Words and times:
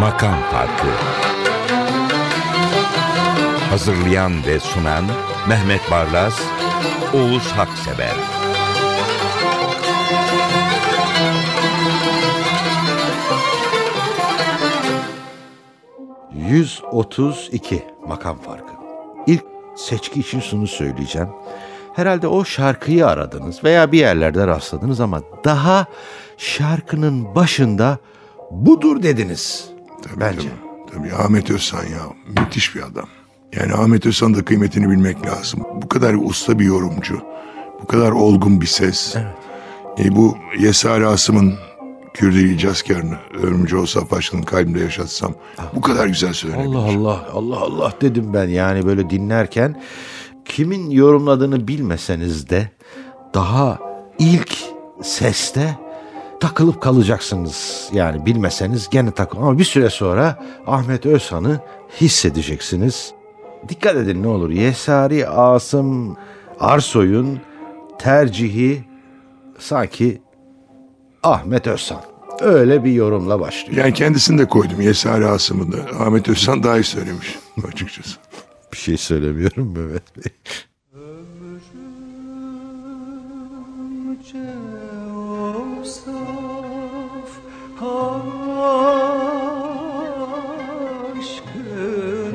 Makam 0.00 0.34
Farkı 0.52 0.86
Hazırlayan 3.70 4.46
ve 4.46 4.60
sunan 4.60 5.04
Mehmet 5.48 5.90
Barlas, 5.90 6.40
Oğuz 7.14 7.52
Haksever 7.52 8.14
132 16.48 17.84
makam 18.06 18.38
farkı. 18.38 18.53
Seçki 19.94 20.20
için 20.20 20.40
şunu 20.40 20.66
söyleyeceğim. 20.66 21.28
Herhalde 21.94 22.28
o 22.28 22.44
şarkıyı 22.44 23.06
aradınız 23.06 23.64
veya 23.64 23.92
bir 23.92 23.98
yerlerde 23.98 24.46
rastladınız 24.46 25.00
ama 25.00 25.22
daha 25.44 25.86
şarkının 26.36 27.34
başında 27.34 27.98
budur 28.50 29.02
dediniz. 29.02 29.68
Tabii, 30.02 30.20
Bence. 30.20 30.48
Tabii, 30.92 31.08
tabii 31.08 31.22
Ahmet 31.22 31.50
Özsan 31.50 31.82
ya 31.82 32.00
müthiş 32.40 32.74
bir 32.74 32.82
adam. 32.82 33.08
Yani 33.56 33.72
Ahmet 33.72 34.06
Özsan'ın 34.06 34.34
da 34.34 34.44
kıymetini 34.44 34.90
bilmek 34.90 35.26
lazım. 35.26 35.62
Bu 35.74 35.88
kadar 35.88 36.14
usta 36.14 36.58
bir 36.58 36.64
yorumcu. 36.64 37.20
Bu 37.82 37.86
kadar 37.86 38.10
olgun 38.10 38.60
bir 38.60 38.66
ses. 38.66 39.16
E, 39.98 40.16
bu 40.16 40.36
Yesar 40.58 41.00
Asım'ın 41.00 41.54
Kürdi 42.14 42.38
icazkarını 42.38 43.16
ölümcü 43.42 43.76
olsa 43.76 44.10
başının 44.10 44.42
kalbimde 44.42 44.80
yaşatsam 44.80 45.34
bu 45.74 45.80
kadar 45.80 46.06
güzel 46.06 46.32
söylenebilir. 46.32 46.74
Allah 46.74 46.84
Allah 46.84 47.26
Allah 47.32 47.60
Allah 47.60 47.92
dedim 48.00 48.34
ben 48.34 48.48
yani 48.48 48.86
böyle 48.86 49.10
dinlerken 49.10 49.82
kimin 50.44 50.90
yorumladığını 50.90 51.68
bilmeseniz 51.68 52.50
de 52.50 52.68
daha 53.34 53.78
ilk 54.18 54.58
seste 55.02 55.78
takılıp 56.40 56.82
kalacaksınız. 56.82 57.88
Yani 57.92 58.26
bilmeseniz 58.26 58.88
gene 58.90 59.10
takıl 59.10 59.38
ama 59.38 59.58
bir 59.58 59.64
süre 59.64 59.90
sonra 59.90 60.44
Ahmet 60.66 61.06
Özhan'ı 61.06 61.60
hissedeceksiniz. 62.00 63.12
Dikkat 63.68 63.96
edin 63.96 64.22
ne 64.22 64.28
olur. 64.28 64.50
Yesari 64.50 65.28
Asım 65.28 66.16
Arsoy'un 66.60 67.40
tercihi 67.98 68.84
sanki 69.58 70.22
Ahmet 71.24 71.66
Özhan. 71.66 72.02
Öyle 72.40 72.84
bir 72.84 72.92
yorumla 72.92 73.40
başlıyor. 73.40 73.76
Yani 73.84 73.94
kendisini 73.94 74.38
de 74.38 74.48
koydum 74.48 74.80
Yesar 74.80 75.20
Asım'ı 75.20 75.72
da. 75.72 75.76
Ahmet 75.98 76.28
Özsan 76.28 76.62
daha 76.62 76.78
iyi 76.78 76.84
söylemiş 76.84 77.38
açıkçası. 77.68 78.16
Bir 78.72 78.78
şey 78.78 78.96
söylemiyorum 78.96 79.72
Mehmet 79.72 80.16
Bey. 80.16 80.32
aşkını 91.18 92.34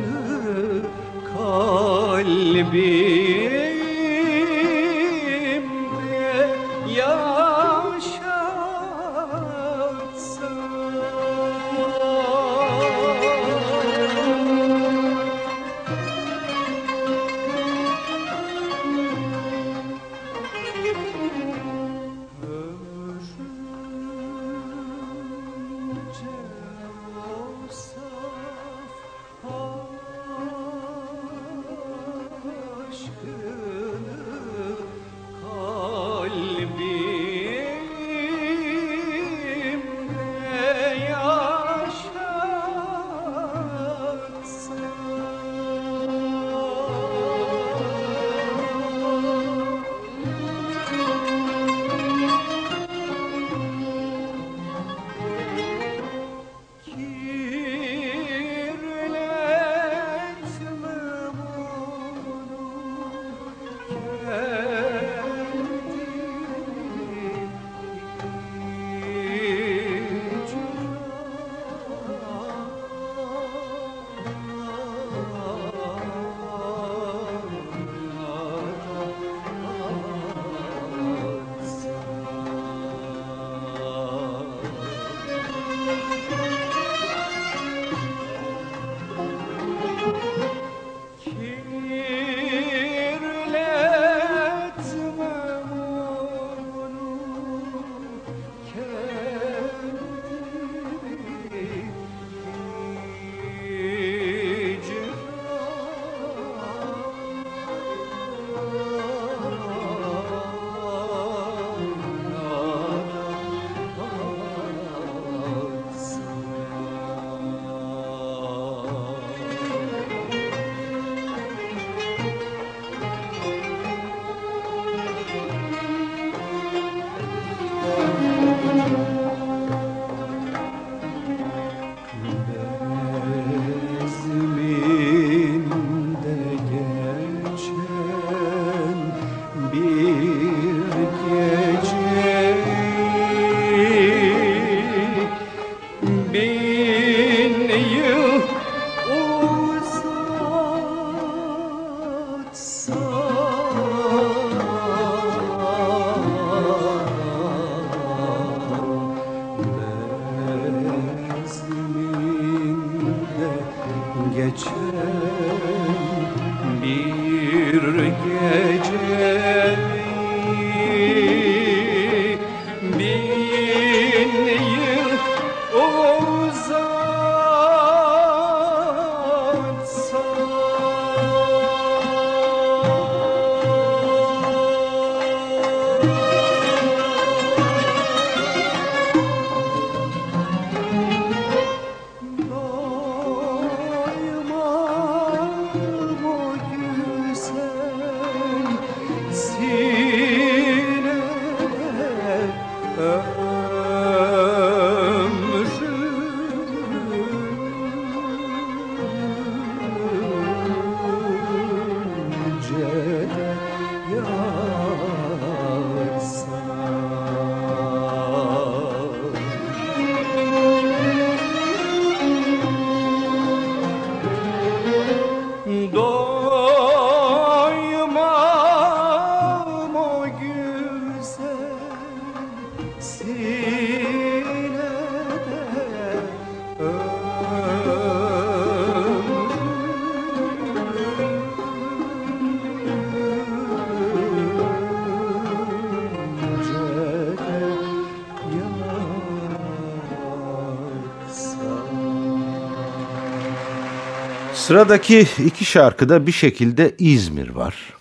Sıradaki 254.70 255.28
iki 255.46 255.66
şarkıda 255.66 256.28
bir 256.28 256.32
şekilde 256.32 256.96
İzmir 257.00 257.50
var. 257.50 257.94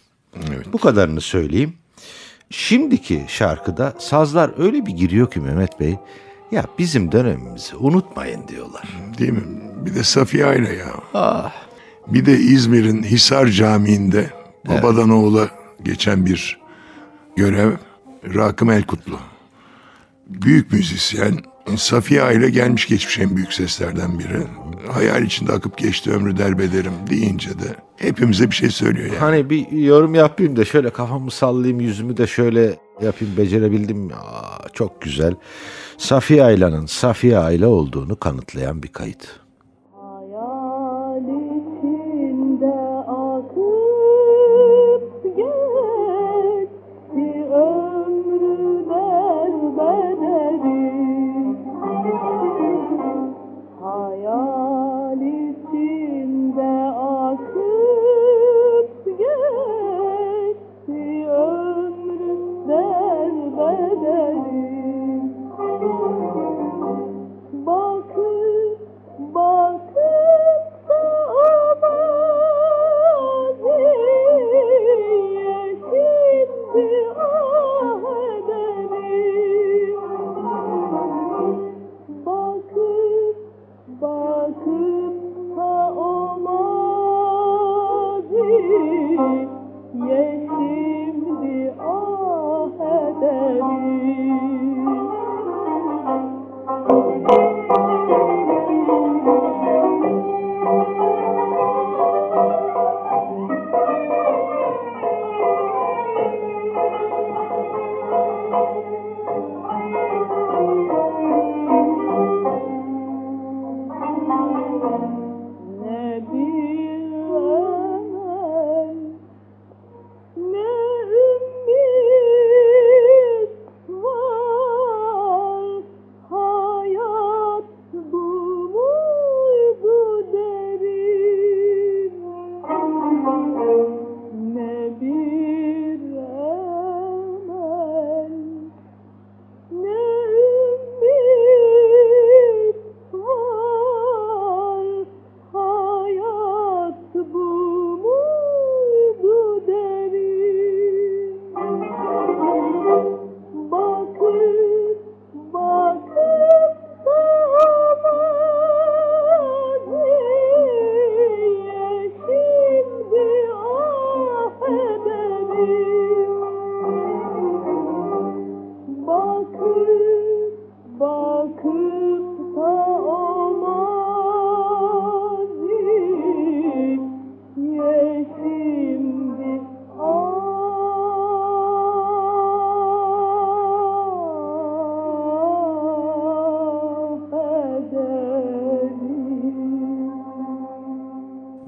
Evet. 0.49 0.73
Bu 0.73 0.79
kadarını 0.79 1.20
söyleyeyim. 1.20 1.75
Şimdiki 2.50 3.25
şarkıda 3.29 3.94
sazlar 3.99 4.50
öyle 4.59 4.87
bir 4.87 4.93
giriyor 4.93 5.31
ki 5.31 5.41
Mehmet 5.41 5.81
Bey, 5.81 5.97
ya 6.50 6.65
bizim 6.79 7.12
dönemimizi 7.12 7.76
unutmayın 7.76 8.49
diyorlar. 8.49 8.88
Değil 9.19 9.32
mi? 9.32 9.43
Bir 9.87 9.94
de 9.94 10.05
Safiye 10.05 10.47
Ayla 10.47 10.69
ya. 10.73 10.93
Bir 12.06 12.26
de 12.26 12.38
İzmir'in 12.38 13.03
Hisar 13.03 13.47
Camii'nde 13.47 14.31
babadan 14.69 15.11
oğula 15.11 15.49
geçen 15.82 16.26
bir 16.26 16.61
görev. 17.37 17.73
Rakım 18.35 18.71
Elkutlu. 18.71 19.19
Büyük 20.26 20.73
müzisyen. 20.73 21.38
Safiye 21.76 22.23
Ayla 22.23 22.49
gelmiş 22.49 22.87
geçmiş 22.88 23.19
en 23.19 23.37
büyük 23.37 23.53
seslerden 23.53 24.19
biri. 24.19 24.43
Hayal 24.93 25.23
içinde 25.25 25.53
akıp 25.53 25.79
geçti 25.79 26.11
ömrü 26.11 26.38
derbederim 26.38 26.93
deyince 27.11 27.50
de 27.50 27.76
hepimize 27.97 28.50
bir 28.50 28.55
şey 28.55 28.70
söylüyor 28.70 29.06
yani. 29.06 29.19
Hani 29.19 29.50
bir 29.50 29.70
yorum 29.70 30.15
yapayım 30.15 30.56
da 30.56 30.65
şöyle 30.65 30.91
kafamı 30.91 31.31
sallayayım 31.31 31.81
yüzümü 31.81 32.17
de 32.17 32.26
şöyle 32.26 32.76
yapayım 33.03 33.37
becerebildim. 33.37 34.11
Aa, 34.12 34.69
çok 34.73 35.03
güzel. 35.03 35.35
Safiye 35.99 36.44
Ayla'nın 36.44 36.87
Safiye 36.87 37.38
Ayla 37.38 37.69
olduğunu 37.69 38.17
kanıtlayan 38.17 38.82
bir 38.82 38.88
kayıt. 38.88 39.41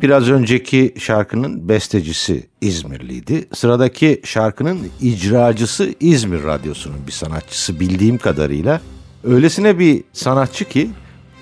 Biraz 0.03 0.31
önceki 0.31 0.95
şarkının 0.99 1.69
bestecisi 1.69 2.47
İzmirliydi. 2.61 3.49
Sıradaki 3.55 4.21
şarkının 4.25 4.79
icracısı 5.01 5.95
İzmir 6.01 6.45
Radyosu'nun 6.45 7.07
bir 7.07 7.13
sanatçısı 7.13 7.81
bildiğim 7.81 8.19
kadarıyla. 8.19 8.81
Öylesine 9.25 9.79
bir 9.79 10.05
sanatçı 10.13 10.65
ki 10.65 10.91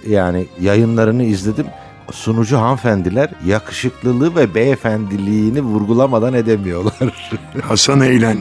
yani 0.09 0.47
yayınlarını 0.61 1.25
izledim. 1.25 1.67
Sunucu 2.13 2.57
hanımefendiler 2.57 3.31
yakışıklılığı 3.47 4.37
ve 4.37 4.55
beyefendiliğini 4.55 5.61
vurgulamadan 5.61 6.35
edemiyorlar. 6.35 7.31
Hasan 7.63 8.01
Eğlen. 8.01 8.39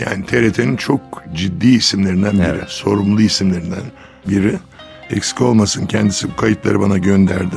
Yani 0.00 0.26
TRT'nin 0.26 0.76
çok 0.76 1.00
ciddi 1.34 1.68
isimlerinden 1.68 2.32
biri. 2.32 2.46
Evet. 2.48 2.68
Sorumlu 2.68 3.20
isimlerinden 3.20 3.82
biri. 4.28 4.58
Eksik 5.10 5.40
olmasın 5.40 5.86
kendisi 5.86 6.28
bu 6.30 6.36
kayıtları 6.36 6.80
bana 6.80 6.98
gönderdi. 6.98 7.56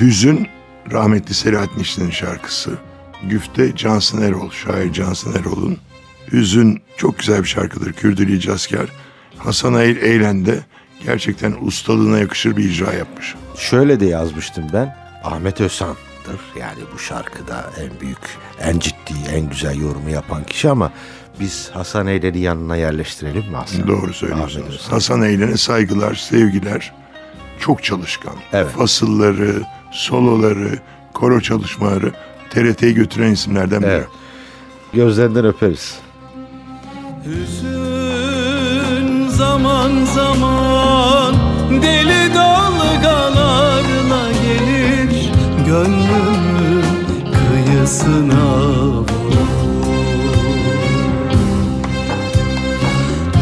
Hüzün 0.00 0.46
rahmetli 0.92 1.34
Selahattin 1.34 1.80
İşler'in 1.80 2.10
şarkısı. 2.10 2.70
Güfte 3.24 3.76
Cansın 3.76 4.22
Erol, 4.22 4.50
şair 4.50 4.92
Cansın 4.92 5.32
Erol'un. 5.40 5.78
Hüzün 6.32 6.82
çok 6.96 7.18
güzel 7.18 7.42
bir 7.42 7.48
şarkıdır. 7.48 7.92
Kürdülü 7.92 8.36
İcaskar. 8.36 8.92
Hasan 9.38 9.74
Eğ- 9.74 9.98
Eğlen 10.00 10.46
de 10.46 10.58
gerçekten 11.04 11.54
ustalığına 11.60 12.18
yakışır 12.18 12.56
bir 12.56 12.64
icra 12.70 12.92
yapmış. 12.92 13.34
Şöyle 13.56 14.00
de 14.00 14.06
yazmıştım 14.06 14.64
ben. 14.72 14.96
Ahmet 15.24 15.60
Özhan'dır. 15.60 16.40
Yani 16.60 16.78
bu 16.94 16.98
şarkıda 16.98 17.70
en 17.80 18.00
büyük, 18.00 18.18
en 18.60 18.78
ciddi, 18.78 19.12
en 19.32 19.50
güzel 19.50 19.80
yorumu 19.80 20.10
yapan 20.10 20.44
kişi 20.44 20.70
ama 20.70 20.92
biz 21.40 21.70
Hasan 21.72 22.06
Eyler'i 22.06 22.38
yanına 22.38 22.76
yerleştirelim 22.76 23.50
mi 23.50 23.56
Hasan? 23.56 23.86
Doğru 23.88 24.14
söylüyorsunuz. 24.14 24.86
Hasan 24.90 25.22
Eğlen'e 25.22 25.56
saygılar, 25.56 26.14
sevgiler. 26.14 26.92
Çok 27.60 27.84
çalışkan. 27.84 28.34
Evet. 28.52 28.70
Fasılları, 28.70 29.62
soloları, 29.90 30.78
koro 31.12 31.40
çalışmaları 31.40 32.12
TRT'ye 32.50 32.92
götüren 32.92 33.32
isimlerden 33.32 33.82
biri. 33.82 33.90
Evet. 33.90 34.08
Gözlerinden 34.92 35.44
öperiz. 35.44 35.98
Hüzün 37.24 39.28
zaman 39.28 40.04
zaman 40.04 41.34
deli 41.70 42.34
dalgalarla 42.34 44.30
gelir 44.42 45.30
Gönlümün 45.66 46.84
kıyısına 47.32 48.58
vurur 48.88 49.48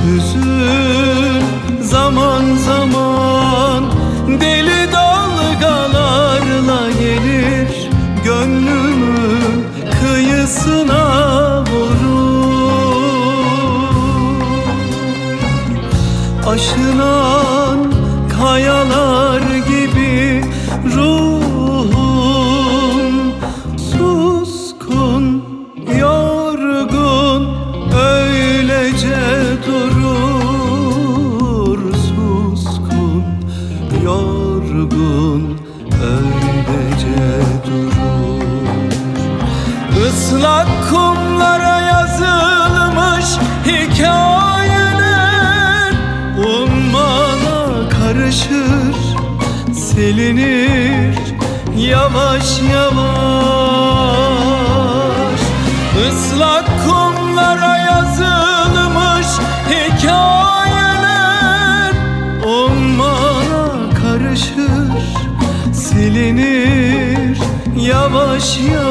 Hüzün 0.07 1.45
zaman 1.83 2.57
zaman 2.57 3.76
deli 4.41 4.93
dalgalarla 4.93 6.91
gelir 7.01 7.91
Gönlümün 8.25 9.65
kıyısına 10.01 11.61
vurur. 11.61 12.07
Aşınan 16.47 17.79
kayalar 18.41 19.16
silinir 49.97 51.17
yavaş 51.77 52.61
yavaş. 52.73 53.01
Islak 56.09 56.67
kumlara 56.85 57.77
yazılmış 57.79 59.27
hikayeler 59.71 60.93
Ummana 62.45 63.67
karışır. 64.03 65.03
Silinir 65.73 67.39
yavaş 67.77 68.59
yavaş 68.59 68.86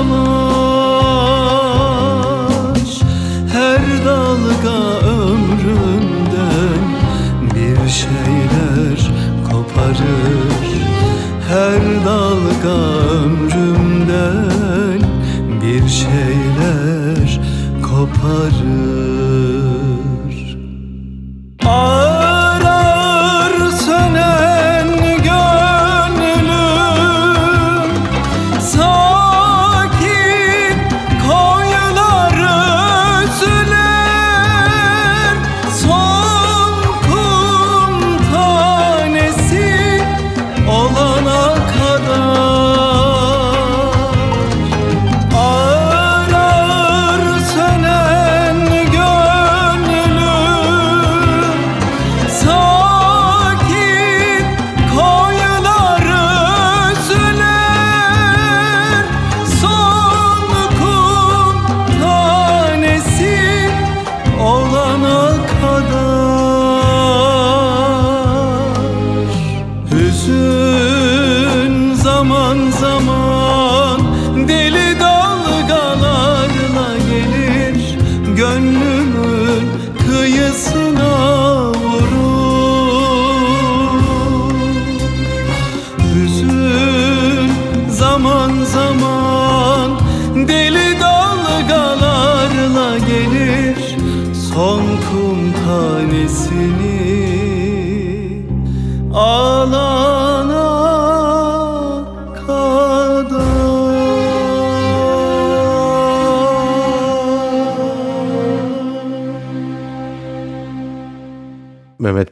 koparır 18.26 18.85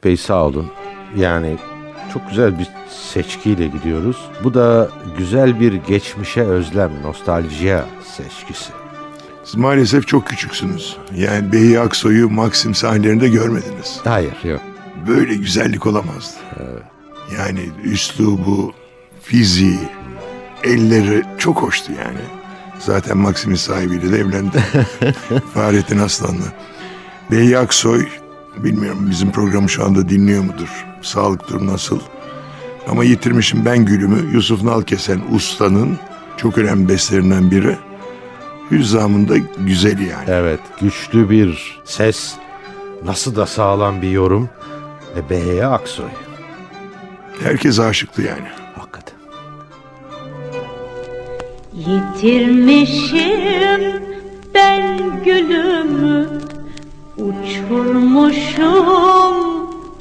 Mehmet 0.04 0.06
Bey 0.06 0.18
sağ 0.18 0.46
olun. 0.46 0.72
Yani 1.16 1.58
çok 2.14 2.30
güzel 2.30 2.60
bir 2.60 2.68
seçkiyle 2.90 3.68
gidiyoruz. 3.68 4.18
Bu 4.44 4.54
da 4.54 4.90
güzel 5.18 5.60
bir 5.60 5.74
geçmişe 5.74 6.42
özlem, 6.42 6.92
nostaljiye 7.04 7.84
seçkisi. 8.18 8.72
Siz 9.44 9.56
maalesef 9.56 10.08
çok 10.08 10.28
küçüksünüz. 10.28 10.98
Yani 11.16 11.52
Behi 11.52 11.80
Aksoy'u 11.80 12.30
Maxim 12.30 12.76
sahnelerinde 12.76 13.30
görmediniz. 13.30 14.00
Hayır 14.04 14.44
yok. 14.44 14.62
Böyle 15.08 15.36
güzellik 15.36 15.86
olamazdı. 15.88 16.40
Yani 17.38 17.70
üslubu, 17.84 18.74
fiziği, 19.22 19.80
elleri 20.64 21.24
çok 21.38 21.62
hoştu 21.62 21.92
yani. 21.92 22.24
Zaten 22.80 23.18
Maxim'in 23.18 23.56
sahibiyle 23.56 24.12
de 24.12 24.18
evlendi. 24.18 24.64
Fahrettin 25.54 26.00
Aslan'la. 26.00 26.46
Behi 27.32 27.58
Aksoy, 27.58 28.08
bilmiyorum 28.58 29.08
bizim 29.10 29.32
programı 29.32 29.70
şu 29.70 29.86
anda 29.86 30.10
dinliyor 30.10 30.44
mudur? 30.44 30.86
Sağlık 31.02 31.50
durumu 31.50 31.74
nasıl? 31.74 32.00
Ama 32.90 33.04
yitirmişim 33.04 33.66
ben 33.66 33.86
gülümü 33.86 34.34
Yusuf 34.34 34.64
Nalkesen 34.64 35.22
ustanın 35.32 35.98
çok 36.38 36.58
önemli 36.58 36.90
bestlerinden 36.90 37.52
biri. 37.52 37.78
Hüzzamında 38.72 39.38
güzeli 39.38 40.04
yani. 40.04 40.26
Evet, 40.28 40.60
güçlü 40.82 41.30
bir 41.30 41.80
ses, 41.86 42.34
nasıl 43.06 43.36
da 43.36 43.46
sağlam 43.46 44.02
bir 44.02 44.10
yorum 44.10 44.50
ve 45.16 45.30
Behiye 45.30 45.66
Aksoy. 45.66 46.10
Herkes 47.44 47.80
aşıktı 47.80 48.22
yani. 48.22 48.48
Hakikaten. 48.76 49.18
Yitirmişim 51.74 53.24
ben 54.54 55.00
gülümü 55.26 56.28
Uçurmuşum 57.18 58.74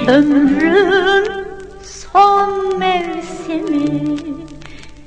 Ömrün 0.07 1.25
son 1.83 2.79
mevsimi. 2.79 4.17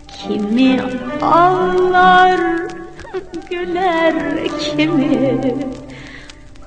Kimi 0.09 0.81
ağlar 1.23 2.41
güler 3.51 4.15
kimi 4.61 5.41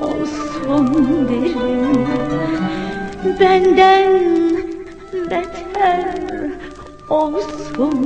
olsun 0.00 0.86
derim. 1.28 2.06
Benden 3.40 4.12
beter 5.30 6.14
olsun 7.10 7.96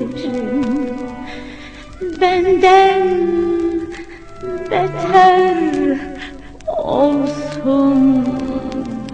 derim. 0.00 0.98
Benden 2.20 3.02
beter 4.42 5.98
olsun 6.66 8.26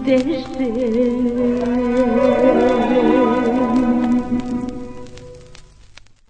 derim. 0.05 1.59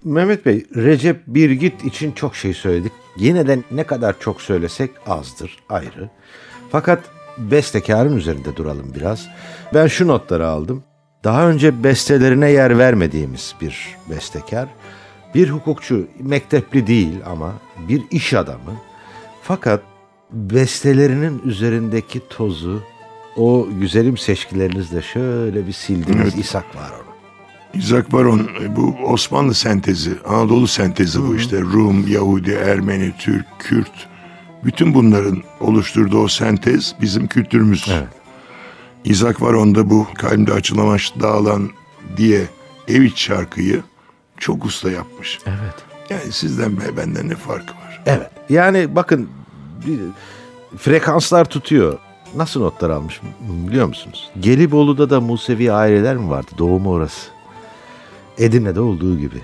Mehmet 0.03 0.45
Bey, 0.45 0.65
Recep 0.75 1.27
Birgit 1.27 1.85
için 1.85 2.11
çok 2.11 2.35
şey 2.35 2.53
söyledik. 2.53 2.91
Yine 3.17 3.47
de 3.47 3.59
ne 3.71 3.83
kadar 3.83 4.19
çok 4.19 4.41
söylesek 4.41 4.91
azdır, 5.07 5.57
ayrı. 5.69 6.09
Fakat 6.71 7.03
bestekarın 7.37 8.17
üzerinde 8.17 8.55
duralım 8.55 8.93
biraz. 8.95 9.27
Ben 9.73 9.87
şu 9.87 10.07
notları 10.07 10.47
aldım. 10.47 10.83
Daha 11.23 11.49
önce 11.49 11.83
bestelerine 11.83 12.51
yer 12.51 12.77
vermediğimiz 12.77 13.55
bir 13.61 13.95
bestekar. 14.09 14.67
Bir 15.35 15.49
hukukçu, 15.49 16.07
mektepli 16.19 16.87
değil 16.87 17.15
ama 17.25 17.53
bir 17.89 18.01
iş 18.11 18.33
adamı. 18.33 18.88
Fakat 19.49 19.83
bestelerinin 20.31 21.41
üzerindeki 21.45 22.21
tozu 22.29 22.83
o 23.35 23.67
güzelim 23.79 24.17
seçkilerinizle 24.17 25.01
şöyle 25.01 25.67
bir 25.67 25.71
sildiniz. 25.71 26.35
İshak 26.35 26.75
var 26.75 26.91
onu. 26.91 27.09
İzak 27.73 28.13
Baron 28.13 28.49
e, 28.61 28.75
bu 28.75 28.95
Osmanlı 29.05 29.53
sentezi, 29.53 30.11
Anadolu 30.27 30.67
sentezi 30.67 31.27
bu 31.27 31.35
işte. 31.35 31.61
Rum, 31.61 32.07
Yahudi, 32.07 32.51
Ermeni, 32.51 33.13
Türk, 33.19 33.45
Kürt. 33.59 34.07
Bütün 34.63 34.93
bunların 34.93 35.43
oluşturduğu 35.59 36.19
o 36.19 36.27
sentez 36.27 36.95
bizim 37.01 37.27
kültürümüz. 37.27 37.87
Evet. 37.91 38.07
İzak 39.03 39.41
Baron 39.41 39.75
da 39.75 39.89
bu 39.89 40.07
kalbimde 40.15 40.53
açılamaş 40.53 41.13
dağılan 41.19 41.69
diye 42.17 42.41
ev 42.87 43.01
iç 43.01 43.21
şarkıyı 43.21 43.83
çok 44.37 44.65
usta 44.65 44.91
yapmış. 44.91 45.39
Evet. 45.45 45.75
Yani 46.09 46.31
sizden 46.31 46.81
ve 46.81 46.97
benden 46.97 47.29
ne 47.29 47.35
farkı 47.35 47.73
var? 47.73 48.01
Evet. 48.05 48.29
Yani 48.49 48.95
bakın 48.95 49.29
frekanslar 50.77 51.45
tutuyor. 51.45 51.97
Nasıl 52.35 52.61
notlar 52.61 52.89
almış 52.89 53.21
biliyor 53.39 53.87
musunuz? 53.87 54.29
Gelibolu'da 54.39 55.09
da 55.09 55.21
Musevi 55.21 55.71
aileler 55.71 56.17
mi 56.17 56.29
vardı? 56.29 56.51
Doğumu 56.57 56.89
orası. 56.89 57.29
Edirne'de 58.37 58.79
olduğu 58.79 59.17
gibi. 59.17 59.41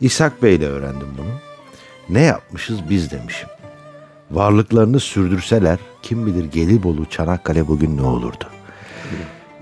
İshak 0.00 0.42
Bey'le 0.42 0.62
öğrendim 0.62 1.08
bunu. 1.18 1.30
Ne 2.08 2.22
yapmışız 2.22 2.90
biz 2.90 3.10
demişim. 3.10 3.48
Varlıklarını 4.30 5.00
sürdürseler 5.00 5.78
kim 6.02 6.26
bilir 6.26 6.44
Gelibolu, 6.44 7.04
Çanakkale 7.04 7.68
bugün 7.68 7.96
ne 7.96 8.02
olurdu? 8.02 8.44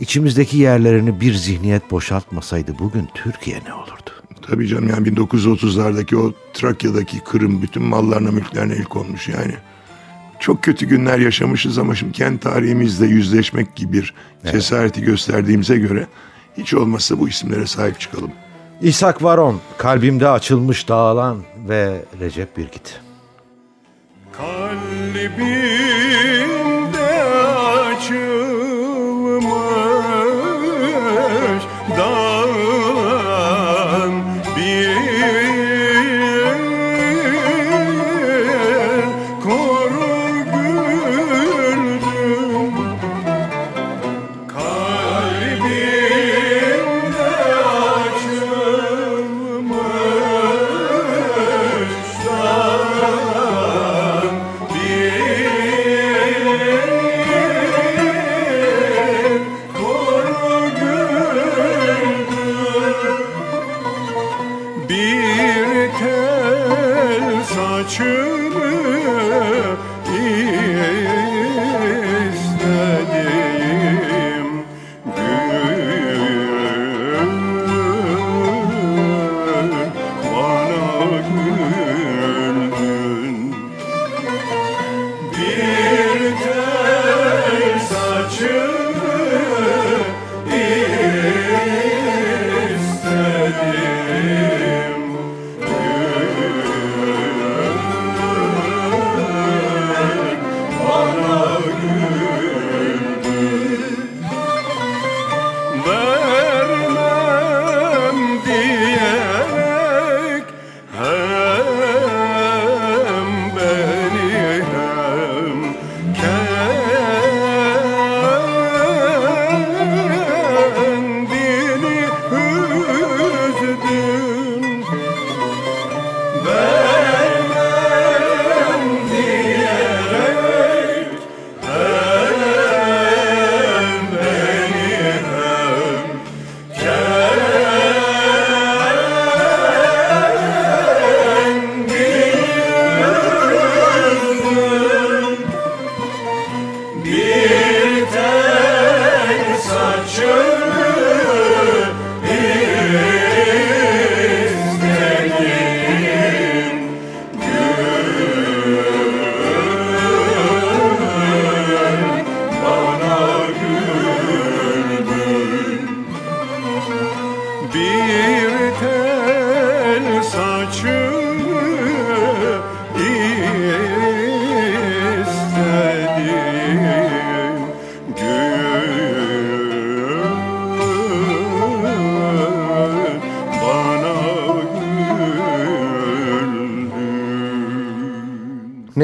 İçimizdeki 0.00 0.56
yerlerini 0.56 1.20
bir 1.20 1.34
zihniyet 1.34 1.90
boşaltmasaydı 1.90 2.78
bugün 2.78 3.08
Türkiye 3.14 3.60
ne 3.64 3.74
olurdu? 3.74 4.10
Tabii 4.50 4.68
canım 4.68 4.88
yani 4.88 5.08
1930'lardaki 5.08 6.16
o 6.16 6.32
Trakya'daki 6.54 7.20
Kırım 7.20 7.62
bütün 7.62 7.82
mallarına 7.82 8.30
mülklerine 8.30 8.74
el 8.74 8.84
konmuş 8.84 9.28
yani. 9.28 9.54
Çok 10.40 10.62
kötü 10.62 10.86
günler 10.86 11.18
yaşamışız 11.18 11.78
ama 11.78 11.94
şimdi 11.94 12.12
kendi 12.12 12.40
tarihimizle 12.40 13.06
yüzleşmek 13.06 13.76
gibi 13.76 13.92
bir 13.92 14.14
cesareti 14.52 15.02
gösterdiğimize 15.02 15.78
göre 15.78 16.06
hiç 16.56 16.74
olmazsa 16.74 17.18
bu 17.18 17.28
isimlere 17.28 17.66
sahip 17.66 18.00
çıkalım. 18.00 18.30
İshak 18.82 19.22
Varon, 19.22 19.60
kalbimde 19.78 20.28
açılmış 20.28 20.88
dağılan 20.88 21.42
ve 21.68 22.04
Recep 22.20 22.56
Birgit. 22.56 23.00
Kalbimde 24.32 25.30
açılmış 27.96 28.45
saçımı 67.86 69.76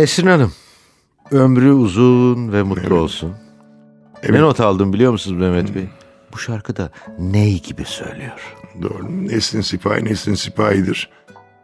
Nesrin 0.02 0.26
Hanım, 0.26 0.52
ömrü 1.30 1.72
uzun 1.72 2.52
ve 2.52 2.62
mutlu 2.62 2.94
olsun. 2.94 3.32
Ne 4.28 4.40
not 4.40 4.60
aldım 4.60 4.92
biliyor 4.92 5.12
musunuz 5.12 5.40
Mehmet 5.40 5.74
Bey? 5.74 5.88
Bu 6.32 6.38
şarkıda 6.38 6.90
ney 7.18 7.62
gibi 7.62 7.84
söylüyor. 7.84 8.56
Doğru. 8.82 9.28
Neslin 9.28 9.60
Sipahi, 9.60 10.04
Neslin 10.04 10.34
Sipahi'dir. 10.34 11.10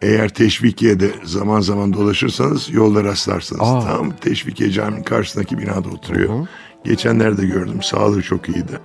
Eğer 0.02 0.28
Teşvikiye'de 0.28 1.10
zaman 1.24 1.60
zaman 1.60 1.92
dolaşırsanız 1.92 2.70
yolda 2.70 3.04
rastlarsınız. 3.04 3.62
Aa. 3.62 3.80
Tam 3.80 4.16
Teşvikiye 4.16 4.70
Camii'nin 4.70 5.02
karşısındaki 5.02 5.58
binada 5.58 5.88
oturuyor. 5.88 6.46
Geçenlerde 6.84 7.46
gördüm. 7.46 7.82
Sağlığı 7.82 8.22
çok 8.22 8.48
iyiydi. 8.48 8.80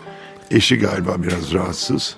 Eşi 0.52 0.80
galiba 0.80 1.24
biraz 1.24 1.54
rahatsız. 1.54 2.16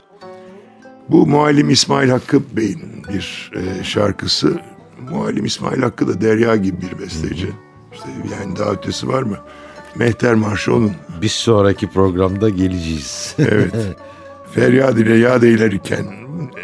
Bu 1.10 1.28
Muallim 1.28 1.70
İsmail 1.70 2.10
Hakkı 2.10 2.58
Bey'in 2.58 3.04
bir 3.14 3.52
e, 3.56 3.84
şarkısı. 3.84 4.60
Muallim 5.10 5.46
İsmail 5.46 5.82
Hakkı 5.82 6.08
da 6.08 6.22
Derya 6.22 6.56
gibi 6.56 6.78
bir 6.82 7.00
besteci. 7.00 7.50
İşte 7.94 8.08
yani 8.42 8.56
daha 8.56 8.72
ötesi 8.72 9.08
var 9.08 9.22
mı? 9.24 9.38
Mehter 9.96 10.34
Marşı 10.36 10.74
onun. 10.74 10.92
Biz 11.22 11.32
sonraki 11.32 11.90
programda 11.90 12.50
geleceğiz. 12.50 13.36
Evet. 13.40 13.74
Feryat 14.52 14.98
ile 14.98 15.18
yad 15.18 15.44
eyler 15.44 15.72
iken 15.72 16.06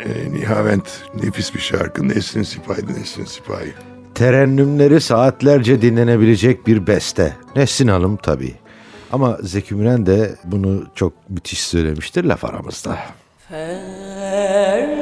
e, 0.05 0.31
nihavent 0.33 0.83
nefis 1.23 1.55
bir 1.55 1.59
şarkı. 1.59 2.09
Nesrin 2.09 2.43
Sipahi'de 2.43 2.93
Nesrin 2.93 3.25
Sipahi. 3.25 3.73
Terennümleri 4.15 5.01
saatlerce 5.01 5.81
dinlenebilecek 5.81 6.67
bir 6.67 6.87
beste. 6.87 7.35
Nesrin 7.55 7.87
Hanım 7.87 8.17
tabii. 8.17 8.53
Ama 9.11 9.37
Zeki 9.41 9.75
Müren 9.75 10.05
de 10.05 10.35
bunu 10.43 10.83
çok 10.95 11.13
müthiş 11.29 11.61
söylemiştir 11.61 12.23
laf 12.23 12.45
aramızda. 12.45 12.99
Feryat 13.49 15.00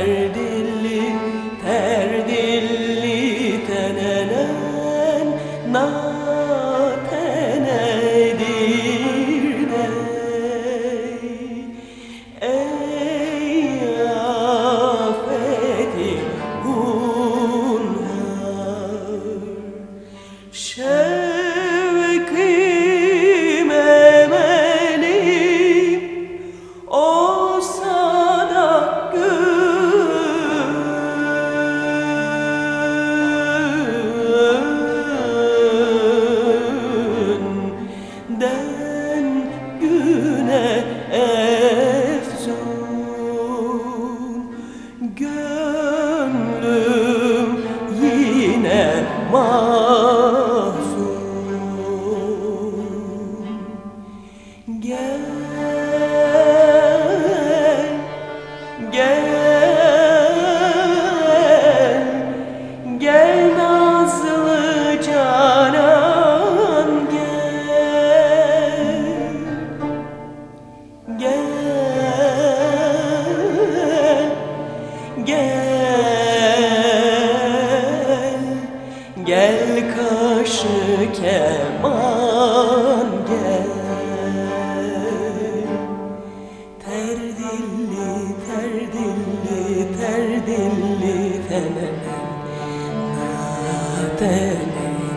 ready 0.00 0.49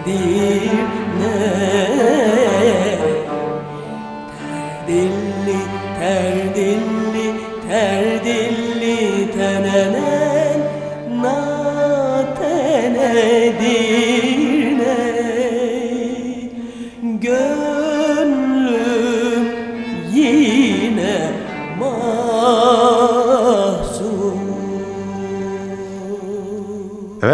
的 0.06 0.63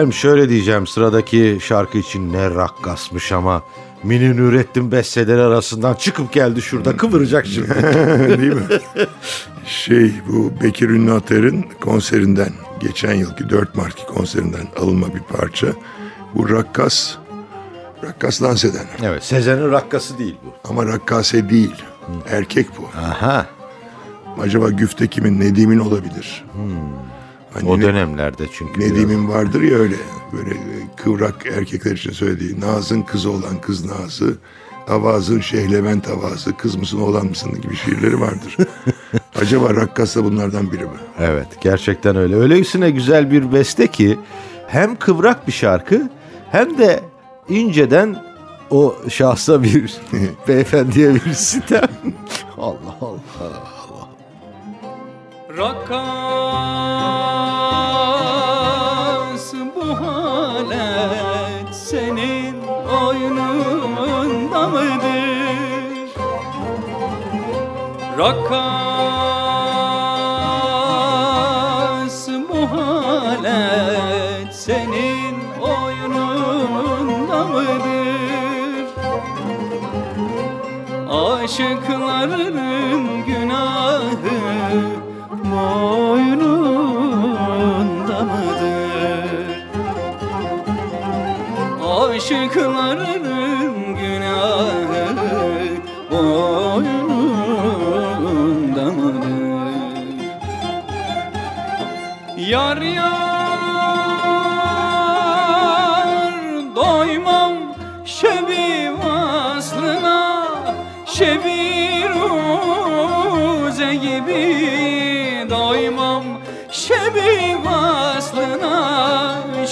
Efendim 0.10 0.22
şöyle 0.22 0.50
diyeceğim 0.50 0.88
sıradaki 0.88 1.58
şarkı 1.62 1.98
için 1.98 2.34
ne 2.34 2.50
rakkasmış 2.50 3.32
ama 3.32 3.63
Mini 4.04 4.38
Nurettin 4.38 4.91
besteleri 4.91 5.41
arasından 5.41 5.93
çıkıp 5.93 6.34
geldi 6.34 6.62
şurada 6.62 6.98
kıvıracak 6.98 7.45
şimdi. 7.45 7.69
Değil 8.39 8.54
mi? 8.54 8.63
Şey 9.65 10.13
bu 10.28 10.52
Bekir 10.63 10.89
Ünlü 10.89 11.12
Ater'in 11.12 11.65
konserinden 11.82 12.50
geçen 12.80 13.13
yılki 13.13 13.50
4 13.50 13.76
Mart'ki 13.76 14.06
konserinden 14.06 14.67
alınma 14.78 15.08
bir 15.15 15.38
parça. 15.38 15.67
Bu 16.36 16.50
rakkas, 16.50 17.15
rakkas 18.04 18.41
dans 18.41 18.65
eden. 18.65 18.86
evet 19.04 19.24
Sezen'in 19.24 19.72
rakkası 19.72 20.17
değil 20.17 20.36
bu. 20.45 20.69
Ama 20.69 20.86
rakkase 20.86 21.50
değil. 21.50 21.76
Erkek 22.30 22.67
bu. 22.78 23.00
Aha 23.00 23.45
Acaba 24.41 24.69
güfte 24.69 25.08
kimin? 25.08 25.39
Nedim'in 25.39 25.80
olabilir. 25.80 26.45
Hani 27.54 27.70
o 27.70 27.78
ne- 27.80 27.82
dönemlerde 27.82 28.44
çünkü. 28.54 28.80
biraz- 28.80 28.92
Nedim'in 28.92 29.28
vardır 29.30 29.62
ya 29.62 29.78
öyle 29.78 29.96
böyle 30.34 30.54
kıvrak 30.96 31.46
erkekler 31.58 31.92
için 31.92 32.12
söylediği 32.12 32.60
Naz'ın 32.60 33.02
kızı 33.02 33.30
olan 33.32 33.62
kız 33.62 33.86
Naz'ı 33.86 34.38
Avaz'ın 34.88 35.40
Şeyh 35.40 35.72
Levent 35.72 36.08
Avaz'ı 36.10 36.58
kız 36.58 36.76
mısın 36.76 37.02
oğlan 37.02 37.26
mısın 37.26 37.62
gibi 37.62 37.76
şiirleri 37.76 38.22
vardır. 38.22 38.58
Acaba 39.42 39.76
Rakkas 39.76 40.16
da 40.16 40.24
bunlardan 40.24 40.72
biri 40.72 40.84
mi? 40.84 40.90
Evet 41.20 41.48
gerçekten 41.62 42.16
öyle. 42.16 42.36
Öylesine 42.36 42.90
güzel 42.92 43.32
bir 43.32 43.54
beste 43.54 43.88
ki 43.88 44.20
hem 44.68 44.96
kıvrak 44.96 45.48
bir 45.48 45.52
şarkı 45.52 46.10
hem 46.52 46.78
de 46.78 47.00
inceden 47.50 48.24
o 48.70 48.96
şahsa 49.10 49.64
bir 49.64 49.94
beyefendiye 50.48 51.16
bir 51.16 51.34
sitem. 51.34 51.84
Allah 52.58 52.98
Allah. 53.02 53.20
Rakkas 55.58 56.79
Rakkas 68.20 68.60
bu 72.50 72.60
halet 72.72 74.56
senin 74.56 75.36
oyununda 75.62 77.40
mıdır? 77.48 78.88
Aşıkların 81.10 82.56
günahı 83.26 84.40
boynunda 85.52 86.60
mıdır? 88.24 89.50
Aşıkların 91.86 93.19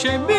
Shame 0.08 0.37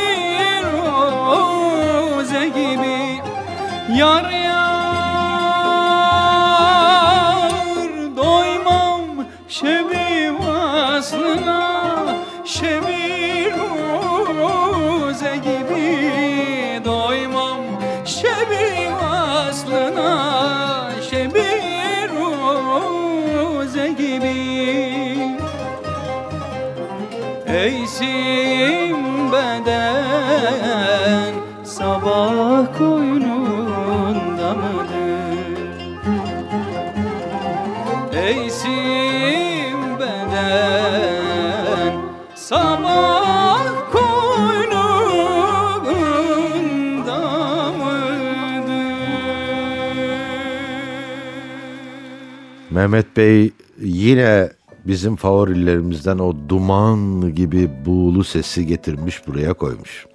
Mehmet 52.88 53.16
Bey 53.16 53.53
yine 53.81 54.51
bizim 54.87 55.16
favorilerimizden 55.16 56.18
o 56.18 56.37
duman 56.48 57.35
gibi 57.35 57.70
buğulu 57.87 58.24
sesi 58.24 58.66
getirmiş 58.66 59.27
buraya 59.27 59.53
koymuş. 59.53 60.07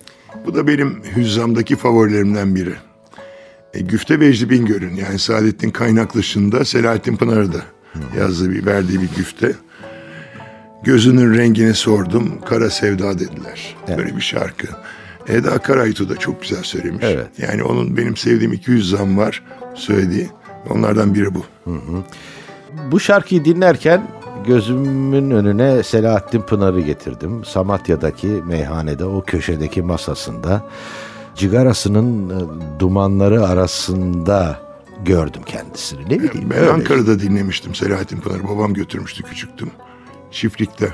Bu 0.46 0.56
da 0.56 0.68
benim 0.68 1.04
hüzzamdaki 1.16 1.76
favorilerimden 1.76 2.56
biri. 2.56 2.74
E, 3.74 3.80
Güfte 3.80 4.20
Vecdi 4.20 4.50
Bingöl'ün 4.50 4.96
yani 4.96 5.20
Saadettin 5.20 5.70
Kaynak 5.70 6.16
dışında 6.16 6.66
Selahattin 6.66 7.16
Pınar'ı 7.16 7.54
da 7.54 7.62
yazdığı 8.18 8.52
bir, 8.52 8.66
verdiği 8.66 9.02
bir 9.02 9.10
güfte. 9.18 9.56
Gözünün 10.84 11.38
rengini 11.38 11.74
sordum, 11.74 12.42
kara 12.46 12.70
sevda 12.70 13.20
dediler. 13.20 13.76
Böyle 13.98 14.16
bir 14.18 14.22
şarkı. 14.22 14.68
Eda 15.28 15.58
Karaytu 15.58 16.10
da 16.10 16.16
çok 16.16 16.42
güzel 16.42 16.64
söylemiş. 16.64 17.06
Evet. 17.08 17.28
Yani 17.38 17.64
onun 17.64 17.98
benim 17.98 18.18
sevdiğim 18.18 18.54
200 18.54 18.90
zam 18.90 19.18
var 19.18 19.44
söylediği. 19.76 20.30
Onlardan 20.70 21.16
biri 21.16 21.36
bu. 21.36 21.46
Bu 22.92 23.00
şarkıyı 23.00 23.46
dinlerken 23.46 24.08
gözümün 24.48 25.32
önüne 25.32 25.84
Selahattin 25.84 26.42
Pınar'ı 26.42 26.82
getirdim. 26.82 27.46
Samatya'daki 27.46 28.28
meyhanede 28.28 29.06
o 29.06 29.24
köşedeki 29.24 29.82
masasında 29.82 30.66
cigarasının 31.36 32.30
e, 32.30 32.40
dumanları 32.80 33.48
arasında 33.48 34.60
gördüm 35.06 35.42
kendisini. 35.46 36.06
Ne 36.06 36.24
bileyim. 36.24 36.50
Ben. 36.50 36.68
Ankara'da 36.68 37.20
dinlemiştim 37.20 37.76
Selahattin 37.76 38.20
Pınar'ı. 38.20 38.48
Babam 38.48 38.74
götürmüştü 38.74 39.24
küçüktüm. 39.24 39.72
Çiftlikte. 40.32 40.92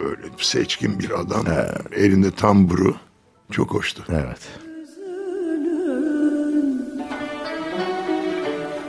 Böyle 0.00 0.22
seçkin 0.38 0.98
bir 0.98 1.10
adam. 1.10 1.44
Elinde 1.96 2.30
tamburu. 2.30 2.94
Çok 3.50 3.74
hoştu. 3.74 4.04
Evet. 4.08 4.40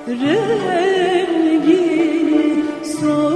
Rengini 0.08 0.85
sordum 3.00 3.35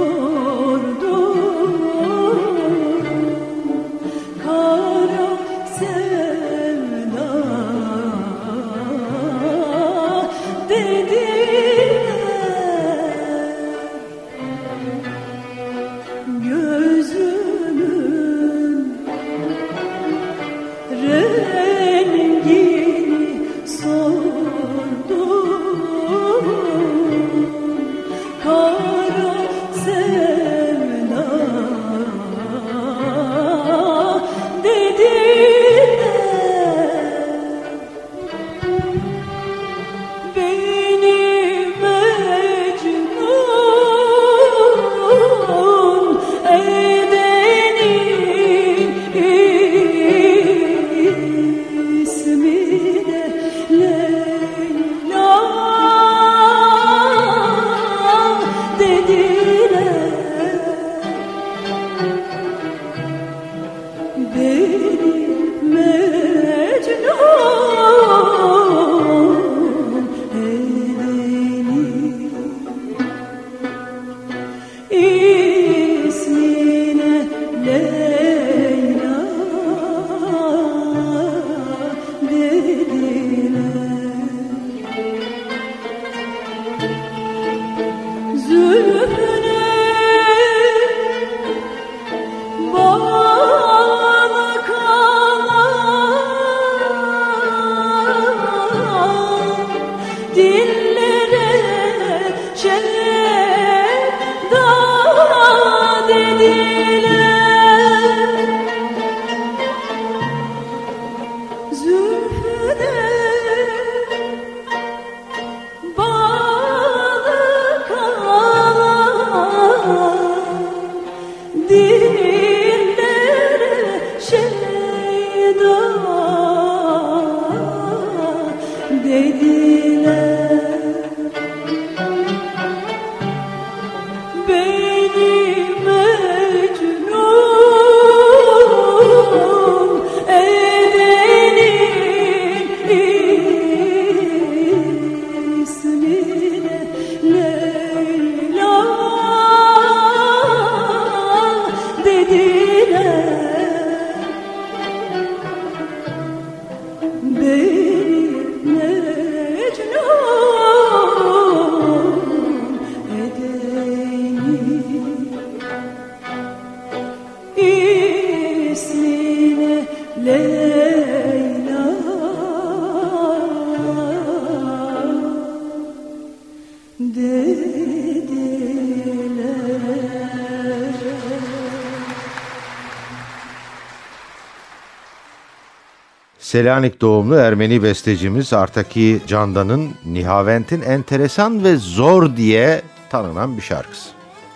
Selanik 186.50 187.00
doğumlu 187.00 187.34
Ermeni 187.34 187.82
bestecimiz 187.82 188.52
Artaki 188.52 189.20
Candan'ın 189.26 189.90
Nihavent'in 190.06 190.82
enteresan 190.82 191.64
ve 191.64 191.76
zor 191.76 192.36
diye 192.36 192.82
tanınan 193.10 193.56
bir 193.56 193.62
şarkısı. 193.62 194.08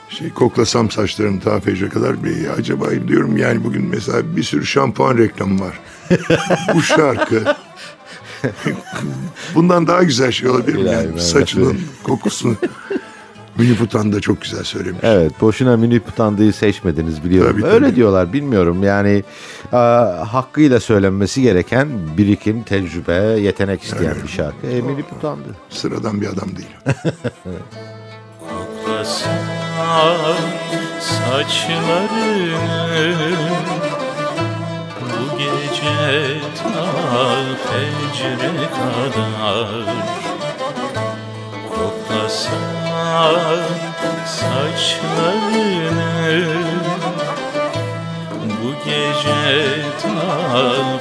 Şey 0.09 0.31
koklasam 0.31 0.91
saçlarını 0.91 1.41
ta 1.41 1.61
fecre 1.61 1.89
kadar 1.89 2.25
bir 2.25 2.49
acaba 2.59 2.87
diyorum 3.09 3.37
yani 3.37 3.65
bugün 3.65 3.87
mesela 3.87 4.37
bir 4.37 4.43
sürü 4.43 4.67
şampuan 4.67 5.19
reklamı 5.19 5.61
var. 5.61 5.81
Bu 6.75 6.83
şarkı 6.83 7.45
bundan 9.55 9.87
daha 9.87 10.03
güzel 10.03 10.33
şey 10.33 10.49
olabilir 10.49 10.77
mi? 10.79 10.91
Yani 10.91 11.21
saçının 11.21 11.81
kokusunu 12.03 12.57
Münifut'tan 13.59 14.13
da 14.13 14.21
çok 14.21 14.41
güzel 14.43 14.65
söylemiş. 14.65 15.01
Evet 15.03 15.33
boşuna 15.41 15.77
Münif 15.77 16.09
Utandı'yı 16.09 16.53
seçmediniz 16.53 17.25
biliyorum. 17.25 17.61
Tabii, 17.61 17.71
Öyle 17.71 17.87
tabii. 17.87 17.97
diyorlar 17.97 18.33
bilmiyorum 18.33 18.83
yani 18.83 19.25
e, 19.73 19.77
hakkıyla 20.27 20.81
söylenmesi 20.81 21.43
gereken 21.43 21.89
birikim, 22.19 22.63
tecrübe, 22.63 23.41
yetenek 23.41 23.83
isteyen 23.83 24.17
bir 24.23 24.29
şarkı. 24.29 24.67
E, 24.67 24.81
Münif 24.81 25.13
Utandı. 25.13 25.49
Sıradan 25.71 26.21
bir 26.21 26.27
adam 26.27 26.49
değil. 26.57 26.77
Koklasan 28.41 29.33
saçlarını 31.01 32.57
Bu 35.01 35.39
gece 35.39 36.41
ta 36.63 36.87
fecre 37.57 38.37
kadar 38.71 39.85
Koklasan 41.69 42.84
saçlarını. 44.27 45.75
Bu 48.45 48.71
gece 48.85 49.43
ta 50.03 50.19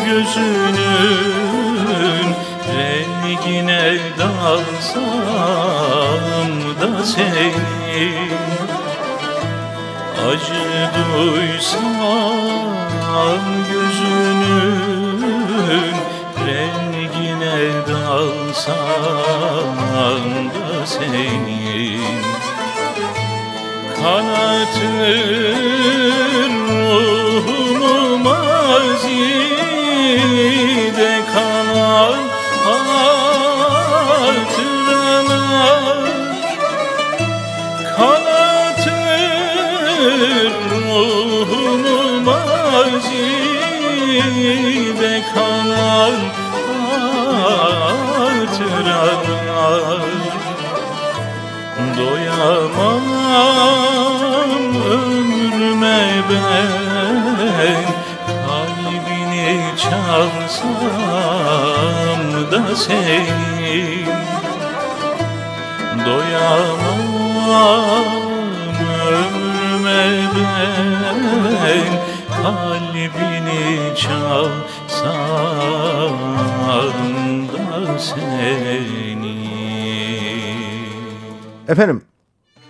gözünün 0.06 1.10
Rengine 2.78 3.88
dalsam 4.20 5.04
da 6.82 6.92
senin 7.04 8.32
Acı 10.28 10.66
duysam 10.96 11.92
gözünün 13.16 13.81
Rengine 16.46 17.60
dalsam 17.88 19.78
da 20.54 20.86
senin 20.86 22.22
Kanatır 24.02 24.92
ruhumu 26.68 28.18
mazide 28.18 29.62
mazide 44.42 45.22
kalan 45.34 46.16
hatıralar. 48.34 50.02
Doyamam 51.98 53.06
ömrüme 54.92 56.02
ben 56.30 57.84
Kalbini 58.48 59.50
çalsam 59.78 60.72
da 62.52 62.62
senin. 62.76 64.08
Doyamam 66.06 67.02
ömrüme 69.12 70.04
ben 70.36 72.01
Kalbini 72.44 73.96
çalsam 73.96 75.12
da 77.54 78.00
senin 78.00 79.42
Efendim 81.68 82.02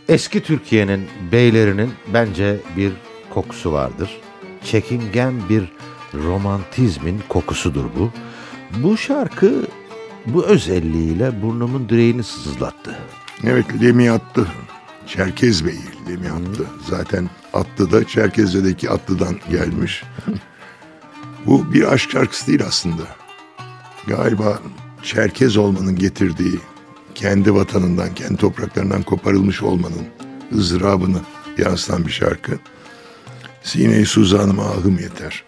eski 0.10 0.44
Türkiye'nin 0.44 1.08
beylerinin 1.32 1.94
bence 2.14 2.58
bir 2.78 2.92
kokusu 3.34 3.74
vardır. 3.74 4.22
Çekingen 4.64 5.34
bir 5.50 5.64
romantizmin 6.14 7.22
kokusudur 7.30 7.86
bu. 8.00 8.12
Bu 8.84 8.98
şarkı 8.98 9.68
bu 10.26 10.46
özelliğiyle 10.46 11.42
burnumun 11.42 11.90
direğini 11.90 12.24
sızlattı. 12.24 13.00
Evet 13.44 13.66
Lemi 13.82 14.12
attı. 14.12 14.48
Çerkez 15.08 15.66
Bey'i 15.66 16.01
Lemi 16.12 16.30
attı. 16.30 16.66
Zaten 16.90 17.30
attı 17.54 17.92
da 17.92 18.08
Çerkezce'deki 18.08 18.90
atlıdan 18.90 19.40
gelmiş. 19.50 20.04
Bu 21.46 21.74
bir 21.74 21.94
aşk 21.94 22.12
şarkısı 22.12 22.48
değil 22.48 22.64
aslında. 22.68 23.04
Galiba 24.08 24.60
Çerkez 25.04 25.58
olmanın 25.58 25.96
getirdiği 25.96 26.60
kendi 27.16 27.54
vatanından, 27.54 28.16
kendi 28.16 28.38
topraklarından 28.38 29.04
koparılmış 29.04 29.62
olmanın 29.62 30.08
ızdırabını 30.56 31.22
yansıtan 31.58 32.06
bir 32.06 32.12
şarkı. 32.12 32.60
Sine-i 33.64 34.06
Suzan'ıma 34.06 34.64
ahım 34.64 35.00
yeter. 35.00 35.44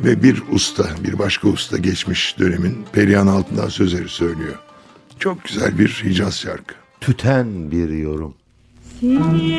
Ve 0.00 0.22
bir 0.22 0.42
usta, 0.50 0.88
bir 1.04 1.18
başka 1.18 1.48
usta 1.48 1.78
geçmiş 1.78 2.38
dönemin 2.38 2.86
Perihan 2.92 3.26
Altındağ 3.26 3.70
sözleri 3.70 4.08
söylüyor. 4.08 4.58
Çok 5.18 5.44
güzel 5.44 5.78
bir 5.78 6.02
Hicaz 6.04 6.38
şarkı. 6.38 6.74
Tüten 7.00 7.70
bir 7.70 7.88
yorum. 7.88 8.34
Ini 9.02 9.50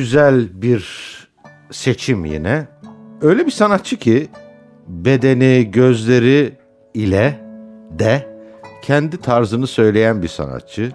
güzel 0.00 0.62
bir 0.62 0.84
seçim 1.70 2.24
yine. 2.24 2.68
Öyle 3.22 3.46
bir 3.46 3.50
sanatçı 3.50 3.96
ki 3.96 4.28
bedeni, 4.88 5.70
gözleri 5.70 6.52
ile 6.94 7.40
de 7.98 8.26
kendi 8.82 9.16
tarzını 9.16 9.66
söyleyen 9.66 10.22
bir 10.22 10.28
sanatçı. 10.28 10.92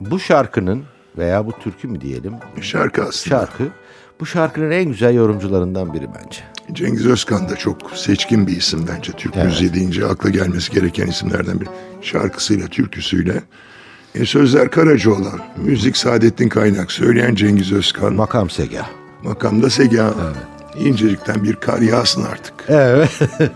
Bu 0.00 0.20
şarkının 0.20 0.84
veya 1.18 1.46
bu 1.46 1.52
türkü 1.52 1.88
mü 1.88 2.00
diyelim 2.00 2.32
Şarkı 2.60 3.02
aslında. 3.02 3.36
şarkı 3.38 3.64
bu 4.20 4.26
şarkının 4.26 4.70
en 4.70 4.84
güzel 4.84 5.14
yorumcularından 5.14 5.94
biri 5.94 6.06
bence. 6.14 6.40
Cengiz 6.72 7.06
Özkan 7.06 7.48
da 7.48 7.56
çok 7.56 7.90
seçkin 7.94 8.46
bir 8.46 8.56
isim 8.56 8.86
bence. 8.96 9.12
Türk 9.12 9.36
Evet. 9.36 9.46
müziği 9.46 9.74
deyince 9.74 10.06
akla 10.06 10.30
gelmesi 10.30 10.72
gereken 10.72 11.06
isimlerden 11.06 11.60
biri. 11.60 11.68
Şarkısıyla, 12.02 12.66
türküsüyle. 12.66 13.42
E, 14.14 14.26
sözler 14.26 14.70
Karacaoğlan, 14.70 15.40
müzik 15.56 15.96
Saadettin 15.96 16.48
Kaynak, 16.48 16.92
söyleyen 16.92 17.34
Cengiz 17.34 17.72
Özkan, 17.72 18.14
Makam 18.14 18.50
Segah. 18.50 18.88
makamda 19.24 19.70
Sega. 19.70 20.14
İncecikten 20.78 21.44
bir 21.44 21.54
kar 21.54 21.78
yağsın 21.78 22.24
artık. 22.24 22.54
Evet. 22.68 23.20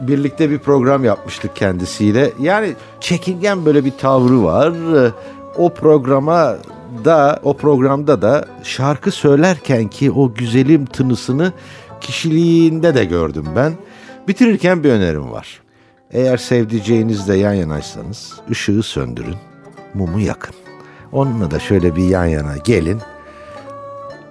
Birlikte 0.00 0.50
bir 0.50 0.58
program 0.58 1.04
yapmıştık 1.04 1.56
kendisiyle. 1.56 2.32
Yani 2.40 2.72
çekingen 3.00 3.64
böyle 3.66 3.84
bir 3.84 3.90
tavrı 3.90 4.44
var. 4.44 4.72
O 5.56 5.74
programa 5.74 6.56
da 7.04 7.40
o 7.42 7.56
programda 7.56 8.22
da 8.22 8.44
şarkı 8.62 9.10
söylerken 9.10 9.88
ki 9.88 10.10
o 10.10 10.34
güzelim 10.34 10.86
tınısını 10.86 11.52
kişiliğinde 12.00 12.94
de 12.94 13.04
gördüm 13.04 13.46
ben. 13.56 13.72
Bitirirken 14.28 14.84
bir 14.84 14.90
önerim 14.90 15.30
var. 15.30 15.60
Eğer 16.10 16.36
sevdiceğinizle 16.36 17.36
yan 17.36 17.52
yanaysanız 17.52 18.32
ışığı 18.50 18.82
söndürün, 18.82 19.36
mumu 19.94 20.20
yakın. 20.20 20.54
Onunla 21.12 21.50
da 21.50 21.58
şöyle 21.60 21.96
bir 21.96 22.04
yan 22.04 22.24
yana 22.24 22.56
gelin 22.56 23.00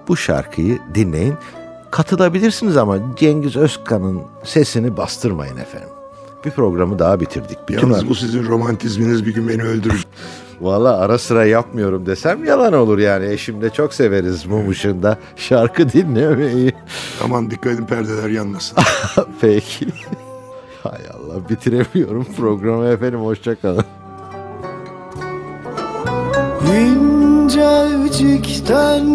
bu 0.08 0.16
şarkıyı 0.16 0.78
dinleyin. 0.94 1.34
Katılabilirsiniz 1.90 2.76
ama 2.76 2.98
Cengiz 3.16 3.56
Özkan'ın 3.56 4.22
sesini 4.44 4.96
bastırmayın 4.96 5.56
efendim. 5.56 5.88
Bir 6.44 6.50
programı 6.50 6.98
daha 6.98 7.20
bitirdik. 7.20 7.58
Bütün 7.68 7.88
Yalnız 7.88 8.08
bu 8.08 8.14
sizin 8.14 8.46
romantizminiz 8.46 9.26
bir 9.26 9.34
gün 9.34 9.48
beni 9.48 9.62
öldürür. 9.62 10.06
Valla 10.60 10.98
ara 10.98 11.18
sıra 11.18 11.44
yapmıyorum 11.44 12.06
desem 12.06 12.44
yalan 12.44 12.72
olur 12.72 12.98
yani. 12.98 13.26
Eşimle 13.26 13.70
çok 13.70 13.94
severiz 13.94 14.46
mum 14.46 14.68
ışığında 14.70 15.18
şarkı 15.36 15.92
dinlemeyi. 15.92 16.72
Aman 17.24 17.50
dikkat 17.50 17.72
edin 17.72 17.86
perdeler 17.86 18.28
yanmasın. 18.28 18.78
Peki. 19.40 19.86
Hay 20.82 21.00
Allah 21.14 21.48
bitiremiyorum 21.48 22.26
programı 22.36 22.86
efendim 22.86 23.20
hoşçakalın. 23.20 23.84
İncecikten 27.52 29.06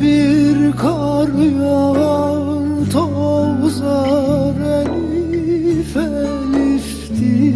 bir 0.00 0.72
kar 0.76 1.28
yağar 1.60 2.90
tozar 2.92 4.56
elif 4.80 5.96
elif 5.96 7.10
diye. 7.20 7.52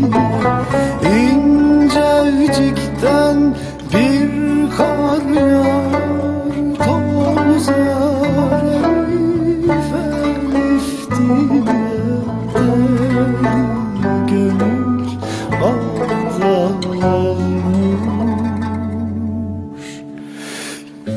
Bir 3.92 4.76
kar 4.76 5.24
yağar 5.40 6.52
tozar 6.84 8.64
elif 9.12 9.90
elif 9.94 10.88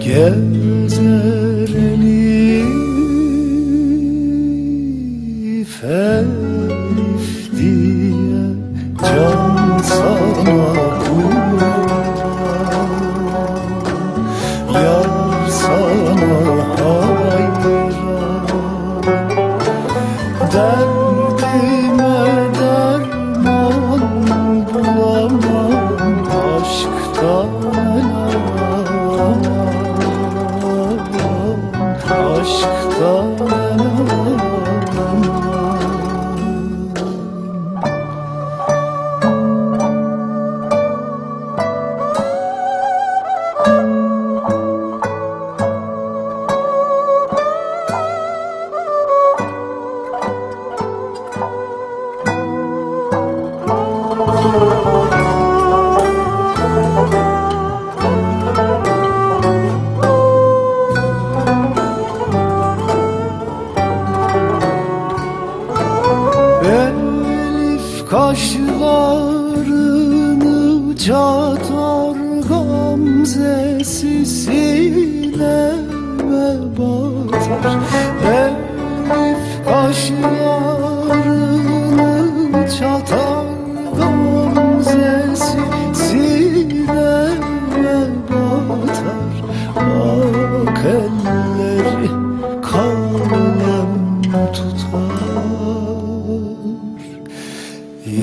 Gezer 0.10 1.70
elif 1.90 2.70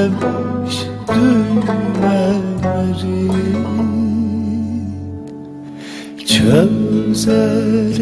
demiş 0.00 0.76
düğmeleri. 1.08 2.40
Çözer 6.26 8.00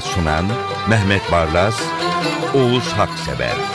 sunan 0.00 0.44
Mehmet 0.88 1.32
Barlas, 1.32 1.82
Oğuz 2.54 2.92
Haksever. 2.92 3.67